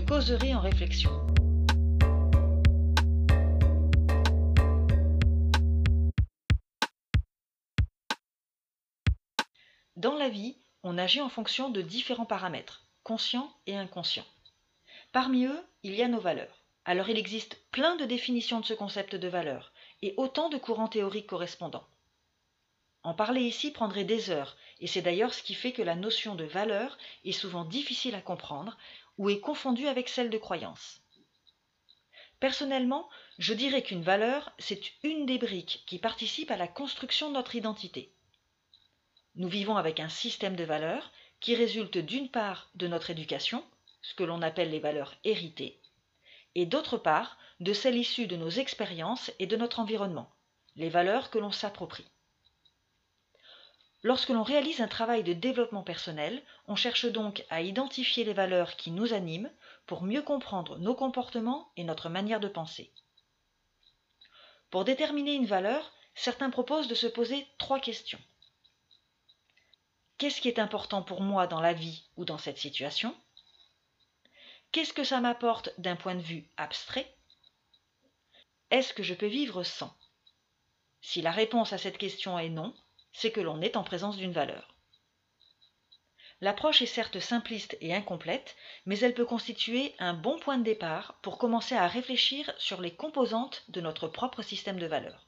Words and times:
causerie 0.00 0.54
en 0.54 0.60
réflexion. 0.60 1.10
Dans 9.96 10.16
la 10.16 10.28
vie, 10.28 10.56
on 10.82 10.98
agit 10.98 11.20
en 11.20 11.28
fonction 11.28 11.70
de 11.70 11.80
différents 11.80 12.26
paramètres, 12.26 12.84
conscients 13.04 13.50
et 13.66 13.76
inconscients. 13.76 14.26
Parmi 15.12 15.46
eux, 15.46 15.64
il 15.82 15.94
y 15.94 16.02
a 16.02 16.08
nos 16.08 16.20
valeurs. 16.20 16.64
Alors 16.84 17.08
il 17.08 17.16
existe 17.16 17.58
plein 17.70 17.96
de 17.96 18.04
définitions 18.04 18.60
de 18.60 18.66
ce 18.66 18.74
concept 18.74 19.14
de 19.14 19.28
valeur 19.28 19.72
et 20.02 20.12
autant 20.16 20.50
de 20.50 20.58
courants 20.58 20.88
théoriques 20.88 21.28
correspondants. 21.28 21.86
En 23.04 23.14
parler 23.14 23.42
ici 23.42 23.70
prendrait 23.70 24.04
des 24.04 24.30
heures, 24.30 24.56
et 24.80 24.86
c'est 24.86 25.02
d'ailleurs 25.02 25.32
ce 25.32 25.42
qui 25.42 25.54
fait 25.54 25.72
que 25.72 25.82
la 25.82 25.94
notion 25.94 26.34
de 26.34 26.44
valeur 26.44 26.98
est 27.24 27.32
souvent 27.32 27.64
difficile 27.64 28.14
à 28.14 28.20
comprendre 28.20 28.76
ou 29.18 29.30
est 29.30 29.40
confondue 29.40 29.86
avec 29.86 30.08
celle 30.08 30.30
de 30.30 30.38
croyance. 30.38 31.00
Personnellement, 32.40 33.08
je 33.38 33.54
dirais 33.54 33.82
qu'une 33.82 34.02
valeur, 34.02 34.52
c'est 34.58 34.82
une 35.02 35.24
des 35.24 35.38
briques 35.38 35.84
qui 35.86 35.98
participe 35.98 36.50
à 36.50 36.56
la 36.56 36.68
construction 36.68 37.28
de 37.28 37.34
notre 37.34 37.54
identité. 37.54 38.12
Nous 39.36 39.48
vivons 39.48 39.76
avec 39.76 39.98
un 39.98 40.08
système 40.08 40.56
de 40.56 40.64
valeurs 40.64 41.10
qui 41.40 41.54
résulte 41.54 41.98
d'une 41.98 42.30
part 42.30 42.70
de 42.74 42.86
notre 42.86 43.10
éducation, 43.10 43.64
ce 44.02 44.14
que 44.14 44.24
l'on 44.24 44.42
appelle 44.42 44.70
les 44.70 44.80
valeurs 44.80 45.14
héritées, 45.24 45.80
et 46.54 46.66
d'autre 46.66 46.98
part 46.98 47.38
de 47.60 47.72
celles 47.72 47.96
issues 47.96 48.26
de 48.26 48.36
nos 48.36 48.50
expériences 48.50 49.32
et 49.38 49.46
de 49.46 49.56
notre 49.56 49.80
environnement, 49.80 50.30
les 50.76 50.88
valeurs 50.88 51.30
que 51.30 51.38
l'on 51.38 51.52
s'approprie. 51.52 52.06
Lorsque 54.04 54.28
l'on 54.28 54.42
réalise 54.42 54.82
un 54.82 54.86
travail 54.86 55.24
de 55.24 55.32
développement 55.32 55.82
personnel, 55.82 56.42
on 56.68 56.76
cherche 56.76 57.06
donc 57.06 57.42
à 57.48 57.62
identifier 57.62 58.22
les 58.22 58.34
valeurs 58.34 58.76
qui 58.76 58.90
nous 58.90 59.14
animent 59.14 59.50
pour 59.86 60.02
mieux 60.02 60.20
comprendre 60.20 60.78
nos 60.78 60.94
comportements 60.94 61.72
et 61.78 61.84
notre 61.84 62.10
manière 62.10 62.38
de 62.38 62.48
penser. 62.48 62.92
Pour 64.68 64.84
déterminer 64.84 65.32
une 65.32 65.46
valeur, 65.46 65.90
certains 66.14 66.50
proposent 66.50 66.86
de 66.86 66.94
se 66.94 67.06
poser 67.06 67.46
trois 67.56 67.80
questions. 67.80 68.20
Qu'est-ce 70.18 70.42
qui 70.42 70.48
est 70.48 70.58
important 70.58 71.02
pour 71.02 71.22
moi 71.22 71.46
dans 71.46 71.62
la 71.62 71.72
vie 71.72 72.04
ou 72.18 72.26
dans 72.26 72.38
cette 72.38 72.58
situation? 72.58 73.16
Qu'est-ce 74.70 74.92
que 74.92 75.04
ça 75.04 75.22
m'apporte 75.22 75.70
d'un 75.78 75.96
point 75.96 76.14
de 76.14 76.20
vue 76.20 76.50
abstrait? 76.58 77.16
Est-ce 78.70 78.92
que 78.92 79.02
je 79.02 79.14
peux 79.14 79.28
vivre 79.28 79.62
sans? 79.62 79.96
Si 81.00 81.22
la 81.22 81.30
réponse 81.30 81.72
à 81.72 81.78
cette 81.78 81.96
question 81.96 82.38
est 82.38 82.50
non, 82.50 82.74
c'est 83.14 83.32
que 83.32 83.40
l'on 83.40 83.62
est 83.62 83.76
en 83.76 83.84
présence 83.84 84.18
d'une 84.18 84.32
valeur. 84.32 84.74
L'approche 86.40 86.82
est 86.82 86.86
certes 86.86 87.20
simpliste 87.20 87.78
et 87.80 87.94
incomplète, 87.94 88.56
mais 88.84 88.98
elle 88.98 89.14
peut 89.14 89.24
constituer 89.24 89.94
un 89.98 90.12
bon 90.12 90.38
point 90.38 90.58
de 90.58 90.64
départ 90.64 91.18
pour 91.22 91.38
commencer 91.38 91.74
à 91.74 91.86
réfléchir 91.86 92.52
sur 92.58 92.82
les 92.82 92.94
composantes 92.94 93.64
de 93.68 93.80
notre 93.80 94.08
propre 94.08 94.42
système 94.42 94.78
de 94.78 94.86
valeurs. 94.86 95.26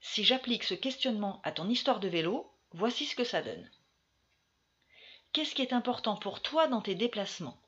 Si 0.00 0.24
j'applique 0.24 0.64
ce 0.64 0.74
questionnement 0.74 1.40
à 1.42 1.52
ton 1.52 1.70
histoire 1.70 2.00
de 2.00 2.08
vélo, 2.08 2.52
voici 2.72 3.06
ce 3.06 3.16
que 3.16 3.24
ça 3.24 3.40
donne. 3.40 3.70
Qu'est-ce 5.32 5.54
qui 5.54 5.62
est 5.62 5.72
important 5.72 6.16
pour 6.16 6.42
toi 6.42 6.66
dans 6.66 6.82
tes 6.82 6.94
déplacements? 6.94 7.58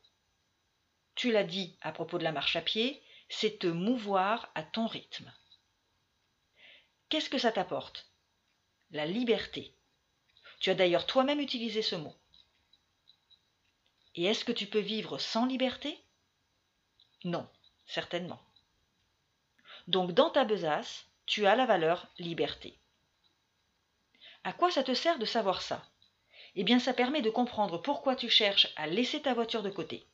Tu 1.15 1.31
l'as 1.31 1.43
dit 1.43 1.77
à 1.81 1.91
propos 1.91 2.17
de 2.17 2.23
la 2.23 2.31
marche 2.31 2.55
à 2.55 2.61
pied, 2.61 3.01
c'est 3.29 3.59
te 3.59 3.67
mouvoir 3.67 4.51
à 4.53 4.63
ton 4.63 4.85
rythme. 4.85 5.31
Qu'est-ce 7.07 7.29
que 7.29 7.39
ça 7.39 7.51
t'apporte? 7.51 8.09
La 8.91 9.05
liberté. 9.05 9.75
Tu 10.59 10.71
as 10.71 10.75
d'ailleurs 10.75 11.05
toi-même 11.05 11.39
utilisé 11.39 11.83
ce 11.83 11.95
mot. 11.95 12.15
Et 14.15 14.25
est-ce 14.25 14.43
que 14.43 14.51
tu 14.51 14.65
peux 14.65 14.79
vivre 14.79 15.19
sans 15.19 15.45
liberté? 15.45 16.03
Non, 17.23 17.47
certainement. 17.85 18.41
Donc 19.87 20.13
dans 20.13 20.31
ta 20.31 20.43
besace, 20.43 21.05
tu 21.27 21.45
as 21.45 21.55
la 21.55 21.67
valeur 21.67 22.07
liberté. 22.17 22.79
À 24.43 24.53
quoi 24.53 24.71
ça 24.71 24.83
te 24.83 24.95
sert 24.95 25.19
de 25.19 25.25
savoir 25.25 25.61
ça? 25.61 25.85
Eh 26.55 26.63
bien 26.63 26.79
ça 26.79 26.93
permet 26.93 27.21
de 27.21 27.29
comprendre 27.29 27.77
pourquoi 27.77 28.15
tu 28.15 28.27
cherches 28.27 28.73
à 28.75 28.87
laisser 28.87 29.21
ta 29.21 29.35
voiture 29.35 29.61
de 29.61 29.69
côté. 29.69 30.07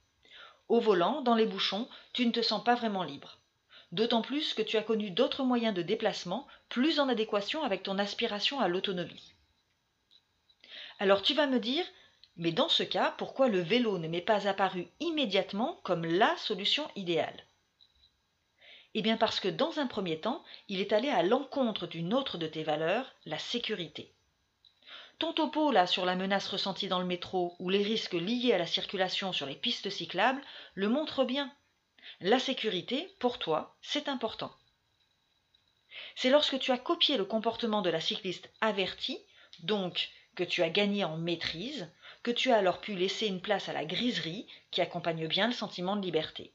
Au 0.67 0.81
volant, 0.81 1.21
dans 1.21 1.35
les 1.35 1.45
bouchons, 1.45 1.87
tu 2.11 2.25
ne 2.25 2.31
te 2.31 2.41
sens 2.41 2.61
pas 2.61 2.75
vraiment 2.75 3.03
libre. 3.03 3.39
D'autant 3.91 4.21
plus 4.21 4.53
que 4.53 4.61
tu 4.61 4.77
as 4.77 4.83
connu 4.83 5.11
d'autres 5.11 5.43
moyens 5.43 5.73
de 5.73 5.81
déplacement 5.81 6.47
plus 6.69 6.99
en 6.99 7.07
adéquation 7.07 7.63
avec 7.63 7.83
ton 7.83 7.97
aspiration 7.97 8.59
à 8.59 8.67
l'autonomie. 8.67 9.33
Alors 10.99 11.21
tu 11.21 11.33
vas 11.33 11.47
me 11.47 11.59
dire, 11.59 11.85
mais 12.37 12.51
dans 12.51 12.69
ce 12.69 12.83
cas, 12.83 13.13
pourquoi 13.17 13.47
le 13.47 13.59
vélo 13.59 13.97
ne 13.97 14.07
m'est 14.07 14.21
pas 14.21 14.47
apparu 14.47 14.87
immédiatement 14.99 15.79
comme 15.83 16.05
la 16.05 16.35
solution 16.37 16.89
idéale? 16.95 17.45
Eh 18.93 19.01
bien 19.01 19.17
parce 19.17 19.39
que 19.41 19.49
dans 19.49 19.79
un 19.79 19.87
premier 19.87 20.19
temps, 20.19 20.43
il 20.69 20.79
est 20.79 20.93
allé 20.93 21.09
à 21.09 21.21
l'encontre 21.21 21.85
d'une 21.85 22.13
autre 22.13 22.37
de 22.37 22.47
tes 22.47 22.63
valeurs, 22.63 23.13
la 23.25 23.37
sécurité. 23.37 24.13
Ton 25.19 25.33
topo 25.33 25.71
là 25.71 25.87
sur 25.87 26.05
la 26.05 26.15
menace 26.15 26.47
ressentie 26.47 26.87
dans 26.87 26.99
le 26.99 27.05
métro 27.05 27.55
ou 27.59 27.69
les 27.69 27.83
risques 27.83 28.13
liés 28.13 28.53
à 28.53 28.57
la 28.57 28.65
circulation 28.65 29.31
sur 29.31 29.45
les 29.45 29.55
pistes 29.55 29.89
cyclables 29.89 30.41
le 30.73 30.89
montrent 30.89 31.23
bien. 31.23 31.53
La 32.21 32.39
sécurité, 32.39 33.13
pour 33.19 33.39
toi, 33.39 33.75
c'est 33.81 34.07
important. 34.07 34.51
C'est 36.15 36.29
lorsque 36.29 36.59
tu 36.59 36.71
as 36.71 36.77
copié 36.77 37.17
le 37.17 37.25
comportement 37.25 37.81
de 37.81 37.89
la 37.89 37.99
cycliste 37.99 38.49
avertie, 38.61 39.19
donc 39.59 40.09
que 40.35 40.43
tu 40.43 40.63
as 40.63 40.69
gagné 40.69 41.03
en 41.03 41.17
maîtrise, 41.17 41.91
que 42.23 42.31
tu 42.31 42.51
as 42.51 42.57
alors 42.57 42.81
pu 42.81 42.95
laisser 42.95 43.27
une 43.27 43.41
place 43.41 43.69
à 43.69 43.73
la 43.73 43.85
griserie 43.85 44.47
qui 44.71 44.81
accompagne 44.81 45.27
bien 45.27 45.47
le 45.47 45.53
sentiment 45.53 45.95
de 45.95 46.01
liberté. 46.01 46.53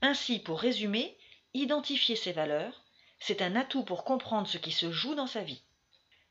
Ainsi, 0.00 0.40
pour 0.40 0.60
résumer, 0.60 1.16
identifier 1.54 2.16
ses 2.16 2.32
valeurs, 2.32 2.82
c'est 3.20 3.40
un 3.40 3.56
atout 3.56 3.84
pour 3.84 4.04
comprendre 4.04 4.48
ce 4.48 4.58
qui 4.58 4.72
se 4.72 4.90
joue 4.90 5.14
dans 5.14 5.28
sa 5.28 5.42
vie. 5.42 5.62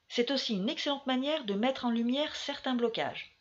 C'est 0.10 0.30
aussi 0.30 0.56
une 0.56 0.68
excellente 0.68 1.08
manière 1.08 1.46
de 1.46 1.54
mettre 1.54 1.86
en 1.86 1.90
lumière 1.90 2.36
certains 2.36 2.76
blocages. 2.76 3.34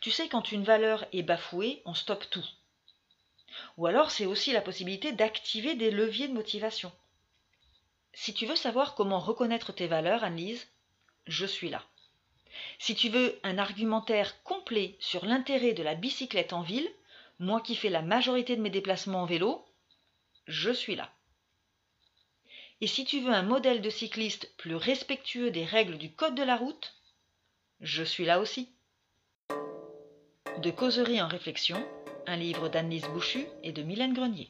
Tu 0.00 0.10
sais, 0.10 0.28
quand 0.28 0.52
une 0.52 0.64
valeur 0.64 1.04
est 1.12 1.24
bafouée, 1.24 1.82
on 1.86 1.94
stoppe 1.94 2.30
tout. 2.30 2.46
Ou 3.76 3.86
alors 3.86 4.10
c'est 4.10 4.26
aussi 4.26 4.52
la 4.52 4.60
possibilité 4.60 5.12
d'activer 5.12 5.74
des 5.74 5.90
leviers 5.90 6.28
de 6.28 6.32
motivation. 6.34 6.92
Si 8.12 8.32
tu 8.32 8.46
veux 8.46 8.56
savoir 8.56 8.94
comment 8.94 9.18
reconnaître 9.18 9.72
tes 9.72 9.86
valeurs, 9.86 10.24
Annelise, 10.24 10.66
je 11.26 11.46
suis 11.46 11.68
là. 11.68 11.82
Si 12.78 12.94
tu 12.94 13.08
veux 13.08 13.38
un 13.42 13.58
argumentaire 13.58 14.42
complet 14.44 14.96
sur 15.00 15.24
l'intérêt 15.26 15.72
de 15.72 15.82
la 15.82 15.94
bicyclette 15.94 16.52
en 16.52 16.62
ville, 16.62 16.88
moi 17.40 17.60
qui 17.60 17.74
fais 17.74 17.90
la 17.90 18.02
majorité 18.02 18.56
de 18.56 18.62
mes 18.62 18.70
déplacements 18.70 19.22
en 19.22 19.26
vélo, 19.26 19.64
je 20.46 20.70
suis 20.70 20.94
là. 20.94 21.10
Et 22.80 22.86
si 22.86 23.04
tu 23.04 23.20
veux 23.20 23.32
un 23.32 23.42
modèle 23.42 23.80
de 23.80 23.90
cycliste 23.90 24.52
plus 24.56 24.76
respectueux 24.76 25.50
des 25.50 25.64
règles 25.64 25.98
du 25.98 26.12
code 26.12 26.34
de 26.34 26.42
la 26.42 26.56
route, 26.56 26.94
je 27.80 28.02
suis 28.04 28.24
là 28.24 28.40
aussi. 28.40 28.68
De 30.58 30.70
causerie 30.70 31.20
en 31.20 31.28
réflexion, 31.28 31.84
un 32.26 32.36
livre 32.36 32.68
d'Annelise 32.68 33.06
Bouchu 33.12 33.46
et 33.62 33.72
de 33.72 33.82
Mylène 33.82 34.14
Grenier. 34.14 34.48